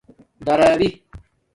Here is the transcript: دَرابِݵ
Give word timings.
دَرابِݵ 0.45 0.89